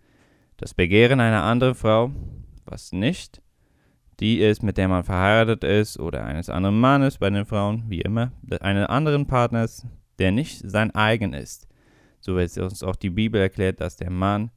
Das 0.56 0.74
Begehren 0.74 1.20
einer 1.20 1.42
anderen 1.42 1.74
Frau, 1.74 2.10
was 2.64 2.92
nicht 2.92 3.42
die 4.20 4.40
ist, 4.40 4.62
mit 4.62 4.76
der 4.76 4.88
man 4.88 5.04
verheiratet 5.04 5.64
ist, 5.64 5.98
oder 5.98 6.24
eines 6.24 6.48
anderen 6.48 6.78
Mannes 6.78 7.18
bei 7.18 7.30
den 7.30 7.46
Frauen, 7.46 7.84
wie 7.88 8.02
immer, 8.02 8.32
einen 8.60 8.84
anderen 8.84 9.26
Partners, 9.26 9.86
der 10.18 10.30
nicht 10.30 10.62
sein 10.64 10.94
eigen 10.94 11.32
ist. 11.32 11.66
So 12.20 12.36
wird 12.36 12.56
uns 12.58 12.82
auch 12.82 12.96
die 12.96 13.10
Bibel 13.10 13.40
erklärt, 13.40 13.80
dass 13.80 13.96
der 13.96 14.10
Mann 14.10 14.50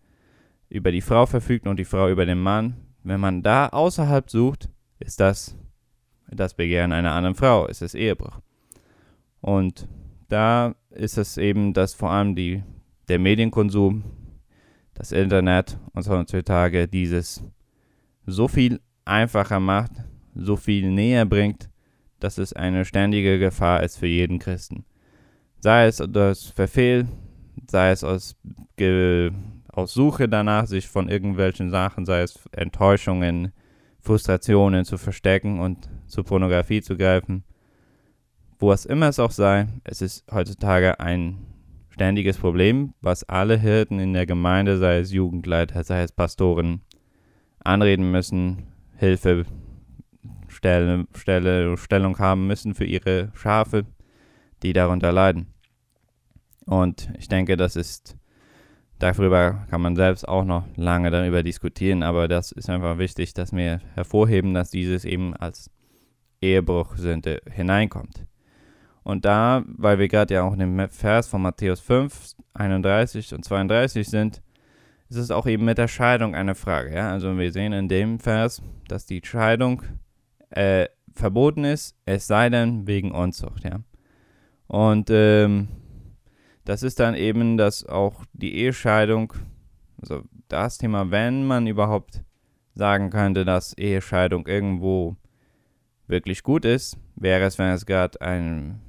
über 0.70 0.92
die 0.92 1.02
Frau 1.02 1.26
verfügt 1.26 1.68
und 1.68 1.78
die 1.78 1.86
Frau 1.86 2.10
über 2.10 2.26
den 2.26 2.40
Mann. 2.40 2.76
Wenn 3.04 3.20
man 3.20 3.42
da 3.42 3.68
außerhalb 3.68 4.30
sucht, 4.30 4.70
ist 5.00 5.20
das 5.20 5.56
das 6.30 6.54
Begehren 6.54 6.92
einer 6.92 7.14
anderen 7.14 7.36
Frau, 7.36 7.68
ist 7.68 7.82
es 7.82 7.94
Ehebruch. 7.94 8.40
Und 9.42 9.88
da 10.30 10.76
ist 10.90 11.18
es 11.18 11.38
eben, 11.38 11.74
dass 11.74 11.94
vor 11.94 12.12
allem 12.12 12.36
die, 12.36 12.64
der 13.08 13.20
Medienkonsum, 13.20 14.04
das 14.94 15.12
Internet 15.12 15.78
und 15.94 16.08
heutzutage 16.08 16.88
dieses 16.88 17.44
so 18.26 18.48
viel 18.48 18.80
einfacher 19.06 19.60
macht, 19.60 19.92
so 20.36 20.56
viel 20.56 20.92
näher 20.92 21.26
bringt, 21.26 21.70
dass 22.20 22.38
es 22.38 22.54
eine 22.54 22.86
ständige 22.86 23.40
Gefahr 23.40 23.84
ist 23.84 23.98
für 23.98 24.08
jeden 24.08 24.40
Christen. 24.40 24.86
Sei 25.60 25.86
es 25.86 26.02
aus 26.02 26.48
Verfehl, 26.50 27.08
sei 27.70 27.92
es 27.92 28.04
aus, 28.04 28.36
aus 29.72 29.94
Suche 29.94 30.28
danach, 30.30 30.68
sich 30.68 30.88
von 30.88 31.10
irgendwelchen 31.10 31.70
Sachen, 31.70 32.06
sei 32.06 32.22
es 32.22 32.40
Enttäuschungen, 32.52 33.52
Frustrationen 34.00 34.86
zu 34.86 34.98
verstecken 34.98 35.60
und 35.60 35.90
zur 36.08 36.26
Pornografie 36.26 36.82
zu 36.82 36.98
greifen. 36.98 37.44
Wo 38.60 38.72
es 38.72 38.86
immer 38.86 39.08
es 39.08 39.20
auch 39.20 39.32
sei, 39.32 39.68
es 39.84 40.02
ist 40.02 40.26
heutzutage 40.32 41.00
ein 41.00 41.46
ständiges 41.90 42.38
Problem, 42.38 42.94
was 43.02 43.24
alle 43.24 43.58
Hirten 43.58 44.00
in 44.00 44.14
der 44.14 44.26
Gemeinde, 44.26 44.78
sei 44.78 45.00
es 45.00 45.12
Jugendleiter, 45.12 45.84
sei 45.84 46.04
es 46.04 46.12
Pastoren, 46.12 46.82
anreden 47.64 48.12
müssen, 48.12 48.73
Hilfe 49.04 49.46
Stelle, 50.48 51.06
Stelle, 51.14 51.76
Stellung 51.76 52.18
haben 52.20 52.48
müssen 52.48 52.74
für 52.74 52.86
ihre 52.86 53.34
Schafe, 53.36 53.86
die 54.62 54.72
darunter 54.72 55.12
leiden. 55.12 55.48
Und 56.66 57.12
ich 57.18 57.28
denke, 57.28 57.58
das 57.58 57.76
ist, 57.76 58.16
darüber 59.00 59.66
kann 59.70 59.82
man 59.82 59.98
selbst 59.98 60.26
auch 60.26 60.46
noch 60.46 60.64
lange 60.78 61.12
darüber 61.12 61.44
diskutieren, 61.44 62.02
aber 62.02 62.30
das 62.30 62.54
ist 62.54 62.70
einfach 62.70 62.98
wichtig, 62.98 63.34
dass 63.34 63.52
wir 63.52 63.82
hervorheben, 63.94 64.54
dass 64.54 64.70
dieses 64.70 65.04
eben 65.04 65.36
als 65.36 65.70
Ehebruchsünde 66.40 67.42
hineinkommt. 67.52 68.26
Und 69.04 69.26
da, 69.26 69.64
weil 69.68 70.00
wir 70.00 70.08
gerade 70.08 70.36
ja 70.36 70.44
auch 70.44 70.54
in 70.54 70.60
dem 70.60 70.90
Vers 70.90 71.28
von 71.28 71.42
Matthäus 71.42 71.82
5, 71.82 72.36
31 72.54 73.34
und 73.34 73.44
32 73.44 74.08
sind, 74.08 74.42
ist 75.10 75.18
es 75.18 75.32
auch 75.32 75.46
eben 75.46 75.66
mit 75.66 75.78
der 75.78 75.88
Scheidung 75.88 76.36
eine 76.36 76.56
Frage. 76.56 76.96
Ja? 76.96 77.12
Also 77.12 77.38
wir 77.38 77.52
sehen 77.52 77.74
in 77.74 77.88
dem 77.88 78.20
Vers, 78.20 78.62
dass 78.88 79.06
die 79.06 79.22
Scheidung 79.24 79.84
äh, 80.50 80.88
verboten 81.14 81.64
ist, 81.64 81.96
es 82.06 82.28
sei 82.28 82.50
denn 82.50 82.88
wegen 82.88 83.12
Unzucht. 83.12 83.64
Ja? 83.64 83.82
Und 84.68 85.10
ähm, 85.12 85.68
das 86.66 86.84
ist 86.84 87.00
dann 87.00 87.16
eben, 87.16 87.58
dass 87.58 87.86
auch 87.86 88.26
die 88.34 88.56
Ehescheidung, 88.56 89.34
also 90.02 90.24
das 90.48 90.78
Thema, 90.78 91.12
wenn 91.12 91.46
man 91.46 91.68
überhaupt 91.68 92.24
sagen 92.74 93.10
könnte, 93.10 93.46
dass 93.46 93.78
Ehescheidung 93.78 94.48
irgendwo 94.48 95.16
wirklich 96.08 96.44
gut 96.44 96.66
ist, 96.66 96.98
wäre 97.16 97.46
es, 97.46 97.58
wenn 97.60 97.70
es 97.70 97.86
gerade 97.86 98.20
ein 98.22 98.82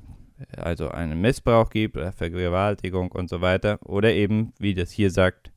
also 0.57 0.89
einen 0.89 1.21
Missbrauch 1.21 1.71
gibt 1.71 1.97
oder 1.97 2.13
Vergewaltigung 2.13 3.13
und 3.13 3.29
so 3.29 3.41
weiter. 3.41 3.79
Oder 3.85 4.13
eben, 4.13 4.53
wie 4.59 4.75
das 4.75 4.91
hier 4.91 5.11
sagt, 5.11 5.53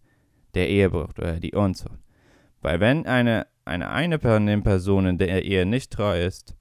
der 0.58 0.70
Ehebruch 0.70 1.10
oder 1.18 1.40
die 1.40 1.54
Unzucht. 1.54 2.00
Weil 2.62 2.80
wenn 2.80 3.06
eine, 3.06 3.48
eine, 3.66 3.90
eine 3.90 4.20
von 4.20 4.46
den 4.46 4.64
der 5.18 5.46
Ehe 5.46 5.66
nicht 5.66 5.94
treu 5.94 6.26
ist 6.26 6.56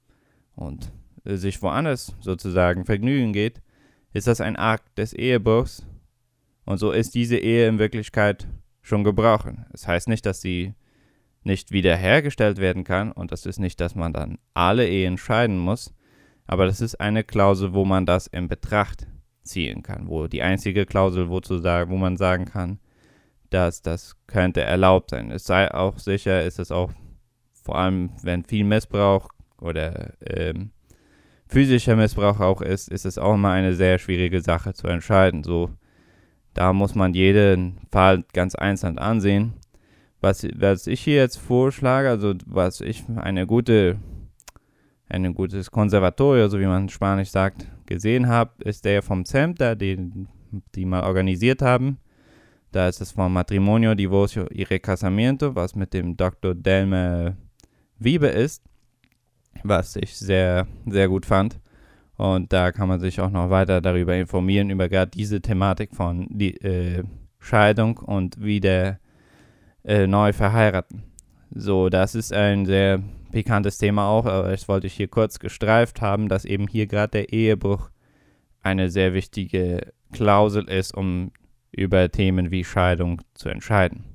und 0.55 0.91
sich 1.25 1.61
woanders 1.61 2.15
sozusagen 2.19 2.85
vergnügen 2.85 3.33
geht, 3.33 3.61
ist 4.13 4.27
das 4.27 4.39
ein 4.39 4.55
Akt 4.55 4.97
des 4.97 5.13
Ehebruchs 5.13 5.85
und 6.65 6.77
so 6.77 6.91
ist 6.91 7.15
diese 7.15 7.37
Ehe 7.37 7.67
in 7.67 7.79
Wirklichkeit 7.79 8.47
schon 8.81 9.03
gebrochen. 9.03 9.65
Das 9.71 9.87
heißt 9.87 10.07
nicht, 10.07 10.25
dass 10.25 10.41
sie 10.41 10.73
nicht 11.43 11.71
wiederhergestellt 11.71 12.59
werden 12.59 12.83
kann 12.83 13.11
und 13.11 13.31
das 13.31 13.45
ist 13.45 13.59
nicht, 13.59 13.79
dass 13.81 13.95
man 13.95 14.13
dann 14.13 14.37
alle 14.53 14.87
Ehen 14.87 15.17
scheiden 15.17 15.57
muss, 15.57 15.93
aber 16.45 16.65
das 16.65 16.81
ist 16.81 16.95
eine 16.95 17.23
Klausel, 17.23 17.73
wo 17.73 17.83
man 17.83 18.05
das 18.05 18.27
in 18.27 18.47
Betracht 18.47 19.07
ziehen 19.43 19.81
kann, 19.81 20.07
wo 20.07 20.27
die 20.27 20.41
einzige 20.41 20.85
Klausel, 20.85 21.29
wo, 21.29 21.39
zu 21.39 21.57
sagen, 21.57 21.89
wo 21.91 21.97
man 21.97 22.17
sagen 22.17 22.45
kann, 22.45 22.79
dass 23.49 23.81
das 23.81 24.15
könnte 24.27 24.61
erlaubt 24.61 25.11
sein. 25.11 25.31
Es 25.31 25.45
sei 25.45 25.73
auch 25.73 25.97
sicher, 25.99 26.43
ist 26.43 26.59
es 26.59 26.71
auch 26.71 26.91
vor 27.63 27.77
allem, 27.77 28.11
wenn 28.23 28.43
viel 28.43 28.63
Missbrauch 28.63 29.29
oder 29.59 30.13
ähm, 30.25 30.71
physischer 31.47 31.95
Missbrauch 31.95 32.39
auch 32.39 32.61
ist, 32.61 32.89
ist 32.89 33.05
es 33.05 33.17
auch 33.17 33.35
immer 33.35 33.51
eine 33.51 33.73
sehr 33.73 33.97
schwierige 33.99 34.41
Sache 34.41 34.73
zu 34.73 34.87
entscheiden. 34.87 35.43
So, 35.43 35.69
da 36.53 36.73
muss 36.73 36.95
man 36.95 37.13
jeden 37.13 37.79
Fall 37.91 38.23
ganz 38.33 38.55
einzeln 38.55 38.97
ansehen. 38.97 39.53
Was, 40.21 40.47
was 40.55 40.87
ich 40.87 41.01
hier 41.01 41.17
jetzt 41.17 41.37
vorschlage, 41.37 42.09
also 42.09 42.33
was 42.45 42.81
ich 42.81 43.03
eine 43.17 43.45
gute 43.45 43.97
ein 45.09 45.33
gutes 45.33 45.71
Konservatorio, 45.71 46.49
so 46.49 46.59
wie 46.59 46.65
man 46.65 46.83
in 46.83 46.89
Spanisch 46.89 47.29
sagt, 47.29 47.65
gesehen 47.85 48.27
habe, 48.27 48.51
ist 48.63 48.85
der 48.85 49.01
vom 49.01 49.25
Cemta, 49.25 49.75
den 49.75 50.27
die 50.75 50.85
mal 50.85 51.03
organisiert 51.03 51.61
haben. 51.61 51.97
Da 52.77 52.87
ist 52.87 53.01
es 53.01 53.11
vom 53.11 53.33
Matrimonio 53.33 53.95
Divorcio 53.95 54.45
y 54.51 54.61
Recasamiento, 54.67 55.55
was 55.55 55.73
mit 55.73 55.95
dem 55.95 56.15
Dr. 56.15 56.53
Delme 56.53 57.35
Wiebe 57.97 58.27
ist, 58.27 58.61
was 59.63 59.95
ich 59.95 60.15
sehr, 60.15 60.67
sehr 60.85 61.07
gut 61.07 61.25
fand. 61.25 61.59
Und 62.17 62.53
da 62.53 62.71
kann 62.71 62.87
man 62.87 62.99
sich 62.99 63.19
auch 63.19 63.31
noch 63.31 63.49
weiter 63.49 63.81
darüber 63.81 64.15
informieren, 64.15 64.69
über 64.69 64.89
gerade 64.89 65.09
diese 65.09 65.41
Thematik 65.41 65.95
von 65.95 66.27
die, 66.29 66.55
äh, 66.61 67.03
Scheidung 67.39 67.97
und 67.97 68.43
wieder 68.43 68.99
äh, 69.83 70.05
neu 70.05 70.31
verheiraten. 70.31 71.01
So, 71.49 71.89
das 71.89 72.13
ist 72.13 72.31
ein 72.31 72.67
sehr 72.67 73.01
pikantes 73.31 73.79
Thema 73.79 74.07
auch, 74.07 74.27
aber 74.27 74.51
das 74.51 74.67
wollte 74.67 74.85
ich 74.85 74.93
hier 74.93 75.07
kurz 75.07 75.39
gestreift 75.39 76.01
haben, 76.03 76.29
dass 76.29 76.45
eben 76.45 76.67
hier 76.67 76.85
gerade 76.85 77.09
der 77.09 77.33
Ehebruch 77.33 77.89
eine 78.61 78.91
sehr 78.91 79.15
wichtige 79.15 79.93
Klausel 80.13 80.69
ist, 80.69 80.93
um 80.93 81.31
über 81.71 82.09
Themen 82.11 82.51
wie 82.51 82.63
Scheidung 82.63 83.21
zu 83.33 83.49
entscheiden. 83.49 84.05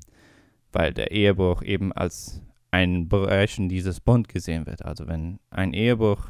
Weil 0.72 0.92
der 0.92 1.10
Ehebruch 1.10 1.62
eben 1.62 1.92
als 1.92 2.42
ein 2.70 3.08
Brechen 3.08 3.68
dieses 3.68 4.00
Bund 4.00 4.28
gesehen 4.28 4.66
wird. 4.66 4.84
Also 4.84 5.06
wenn 5.06 5.38
ein 5.50 5.72
Ehebruch 5.74 6.28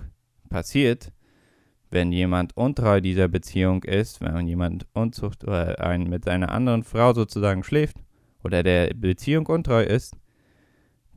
passiert, 0.49 1.13
wenn 1.91 2.11
jemand 2.11 2.57
untreu 2.57 3.01
dieser 3.01 3.29
Beziehung 3.29 3.85
ist, 3.85 4.21
wenn 4.21 4.47
jemand 4.49 4.87
Unzucht 4.95 5.45
oder 5.45 5.81
ein, 5.81 6.09
mit 6.09 6.25
seiner 6.25 6.51
anderen 6.51 6.83
Frau 6.83 7.13
sozusagen 7.13 7.63
schläft 7.63 7.97
oder 8.43 8.63
der 8.63 8.95
Beziehung 8.95 9.47
untreu 9.47 9.83
ist, 9.83 10.17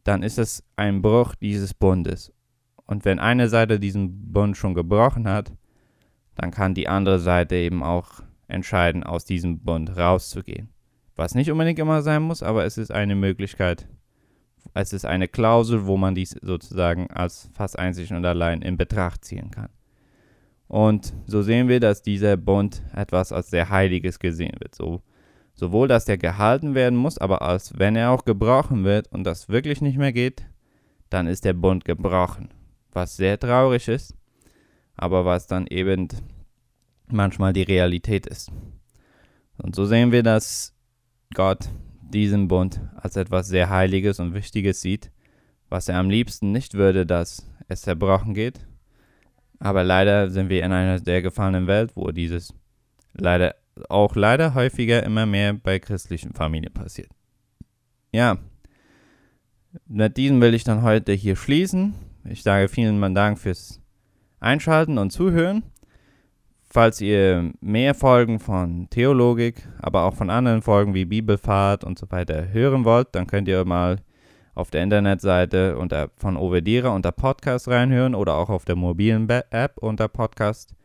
dann 0.03 0.21
ist 0.21 0.37
es 0.37 0.63
ein 0.75 1.01
Bruch 1.01 1.33
dieses 1.35 1.73
Bundes. 1.73 2.31
Und 2.85 3.05
wenn 3.05 3.19
eine 3.19 3.49
Seite 3.49 3.79
diesen 3.79 4.31
Bund 4.31 4.57
schon 4.57 4.75
gebrochen 4.75 5.27
hat, 5.27 5.51
dann 6.35 6.51
kann 6.51 6.75
die 6.75 6.87
andere 6.87 7.19
Seite 7.19 7.55
eben 7.55 7.81
auch 7.81 8.21
entscheiden, 8.47 9.03
aus 9.03 9.25
diesem 9.25 9.59
Bund 9.59 9.95
rauszugehen. 9.95 10.69
Was 11.15 11.35
nicht 11.35 11.51
unbedingt 11.51 11.79
immer 11.79 12.01
sein 12.01 12.23
muss, 12.23 12.43
aber 12.43 12.65
es 12.65 12.77
ist 12.77 12.91
eine 12.91 13.15
Möglichkeit. 13.15 13.87
Es 14.73 14.93
ist 14.93 15.05
eine 15.05 15.27
Klausel, 15.27 15.85
wo 15.85 15.95
man 15.97 16.15
dies 16.15 16.31
sozusagen 16.41 17.09
als 17.11 17.49
fast 17.53 17.79
einzig 17.79 18.11
und 18.11 18.25
allein 18.25 18.61
in 18.61 18.77
Betracht 18.77 19.23
ziehen 19.23 19.51
kann. 19.51 19.69
Und 20.67 21.13
so 21.25 21.41
sehen 21.41 21.67
wir, 21.67 21.79
dass 21.79 22.01
dieser 22.01 22.35
Bund 22.37 22.81
etwas 22.93 23.31
als 23.31 23.49
sehr 23.49 23.69
Heiliges 23.69 24.19
gesehen 24.19 24.55
wird. 24.59 24.75
So 24.75 25.01
Sowohl, 25.55 25.87
dass 25.87 26.03
der 26.03 26.17
gehalten 26.17 26.75
werden 26.75 26.97
muss, 26.97 27.17
aber 27.17 27.41
als 27.41 27.79
wenn 27.79 27.95
er 27.95 28.11
auch 28.11 28.25
gebrochen 28.25 28.83
wird 28.83 29.09
und 29.13 29.23
das 29.23 29.47
wirklich 29.47 29.81
nicht 29.81 29.97
mehr 29.97 30.11
geht, 30.11 30.45
dann 31.09 31.27
ist 31.27 31.45
der 31.45 31.53
Bund 31.53 31.85
gebrochen. 31.85 32.49
Was 32.91 33.15
sehr 33.15 33.39
traurig 33.39 33.87
ist, 33.87 34.15
aber 34.97 35.23
was 35.23 35.47
dann 35.47 35.65
eben 35.67 36.09
manchmal 37.07 37.53
die 37.53 37.63
Realität 37.63 38.25
ist. 38.25 38.51
Und 39.57 39.75
so 39.75 39.85
sehen 39.85 40.11
wir, 40.11 40.23
dass 40.23 40.73
Gott 41.33 41.69
diesen 42.01 42.47
Bund 42.47 42.81
als 42.95 43.15
etwas 43.15 43.47
sehr 43.47 43.69
Heiliges 43.69 44.19
und 44.19 44.33
Wichtiges 44.33 44.81
sieht, 44.81 45.11
was 45.69 45.89
er 45.89 45.97
am 45.97 46.09
liebsten 46.09 46.51
nicht 46.51 46.73
würde, 46.75 47.05
dass 47.05 47.49
es 47.67 47.81
zerbrochen 47.81 48.33
geht. 48.33 48.65
Aber 49.59 49.83
leider 49.83 50.29
sind 50.29 50.49
wir 50.49 50.63
in 50.63 50.71
einer 50.71 50.99
sehr 50.99 51.21
gefallenen 51.21 51.67
Welt, 51.67 51.91
wo 51.95 52.11
dieses 52.11 52.53
leider 53.13 53.55
auch 53.89 54.15
leider 54.15 54.53
häufiger 54.53 55.03
immer 55.03 55.25
mehr 55.25 55.53
bei 55.53 55.79
christlichen 55.79 56.33
Familien 56.33 56.73
passiert. 56.73 57.09
Ja, 58.11 58.37
Mit 59.87 60.15
diesem 60.15 60.39
will 60.39 60.53
ich 60.53 60.63
dann 60.63 60.83
heute 60.83 61.11
hier 61.11 61.35
schließen. 61.35 61.93
Ich 62.23 62.43
sage 62.43 62.69
vielen 62.69 63.13
Dank 63.13 63.37
fürs 63.37 63.81
Einschalten 64.39 64.97
und 64.97 65.11
Zuhören. 65.11 65.63
Falls 66.75 66.99
ihr 66.99 67.53
mehr 67.61 67.95
Folgen 67.95 68.37
von 68.37 68.89
Theologik, 68.89 69.65
aber 69.79 70.03
auch 70.03 70.13
von 70.13 70.29
anderen 70.29 70.61
Folgen 70.61 70.93
wie 70.93 71.05
Bibelfahrt 71.05 71.85
und 71.85 71.97
so 71.97 72.11
weiter 72.11 72.49
hören 72.51 72.83
wollt, 72.83 73.15
dann 73.15 73.27
könnt 73.27 73.47
ihr 73.47 73.63
mal 73.63 74.01
auf 74.55 74.71
der 74.71 74.83
Internetseite 74.83 75.77
unter, 75.77 76.09
von 76.17 76.35
Ovedira 76.35 76.89
unter 76.89 77.13
Podcast 77.13 77.69
reinhören 77.69 78.13
oder 78.13 78.35
auch 78.35 78.49
auf 78.49 78.65
der 78.65 78.75
mobilen 78.75 79.29
App 79.29 79.77
unter 79.77 80.09
Podcast 80.09 80.75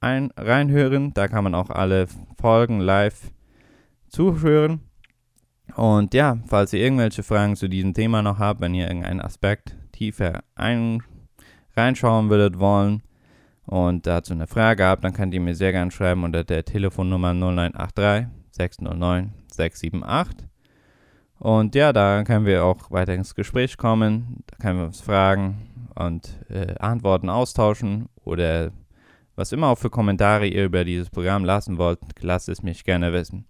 ein, 0.00 0.32
reinhören. 0.36 1.14
Da 1.14 1.28
kann 1.28 1.44
man 1.44 1.54
auch 1.54 1.70
alle 1.70 2.08
Folgen 2.40 2.80
live 2.80 3.30
zuhören. 4.08 4.80
Und 5.76 6.12
ja, 6.12 6.38
falls 6.48 6.72
ihr 6.72 6.80
irgendwelche 6.80 7.22
Fragen 7.22 7.54
zu 7.54 7.68
diesem 7.68 7.94
Thema 7.94 8.20
noch 8.22 8.40
habt, 8.40 8.60
wenn 8.60 8.74
ihr 8.74 8.88
irgendeinen 8.88 9.20
Aspekt 9.20 9.76
tiefer 9.92 10.42
ein, 10.56 11.04
reinschauen 11.76 12.30
würdet 12.30 12.58
wollen 12.58 13.04
und 13.70 14.04
dazu 14.04 14.32
eine 14.32 14.48
Frage 14.48 14.84
habt, 14.84 15.04
dann 15.04 15.12
könnt 15.12 15.32
ihr 15.32 15.40
mir 15.40 15.54
sehr 15.54 15.70
gerne 15.70 15.92
schreiben 15.92 16.24
unter 16.24 16.42
der 16.42 16.64
Telefonnummer 16.64 17.32
0983 17.32 18.26
609 18.50 19.32
678. 19.46 20.48
Und 21.38 21.76
ja, 21.76 21.92
da 21.92 22.24
können 22.24 22.46
wir 22.46 22.64
auch 22.64 22.90
weiter 22.90 23.14
ins 23.14 23.36
Gespräch 23.36 23.76
kommen, 23.76 24.42
da 24.48 24.56
können 24.56 24.80
wir 24.80 24.86
uns 24.86 25.00
fragen 25.00 25.88
und 25.94 26.36
äh, 26.50 26.74
Antworten 26.80 27.30
austauschen 27.30 28.08
oder 28.24 28.72
was 29.36 29.52
immer 29.52 29.68
auch 29.68 29.78
für 29.78 29.88
Kommentare 29.88 30.48
ihr 30.48 30.64
über 30.64 30.84
dieses 30.84 31.08
Programm 31.08 31.44
lassen 31.44 31.78
wollt, 31.78 32.00
lasst 32.20 32.48
es 32.48 32.64
mich 32.64 32.82
gerne 32.82 33.12
wissen. 33.12 33.46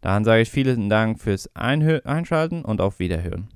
Dann 0.00 0.24
sage 0.24 0.42
ich 0.42 0.50
vielen 0.50 0.90
Dank 0.90 1.20
fürs 1.20 1.54
Einhö 1.54 2.00
Einschalten 2.04 2.64
und 2.64 2.80
auf 2.80 2.98
Wiederhören. 2.98 3.48